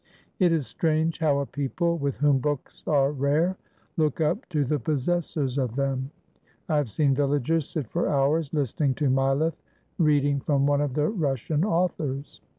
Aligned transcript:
It 0.39 0.51
is 0.51 0.65
strange 0.65 1.19
how 1.19 1.37
a 1.37 1.45
people 1.45 1.95
with 1.99 2.15
whom 2.17 2.39
books 2.39 2.81
are 2.87 3.11
rare 3.11 3.55
look 3.97 4.19
up 4.19 4.49
to 4.49 4.65
the 4.65 4.79
possessors 4.79 5.59
of 5.59 5.75
them. 5.75 6.09
I 6.67 6.77
have 6.77 6.89
seen 6.89 7.13
villagers 7.13 7.69
sit 7.69 7.85
for 7.87 8.09
hours, 8.09 8.51
listening 8.51 8.95
to 8.95 9.11
Mileff 9.11 9.53
reading 9.99 10.39
from 10.39 10.65
one 10.65 10.81
of 10.81 10.95
the 10.95 11.07
Russian 11.07 11.63
authors. 11.63 12.41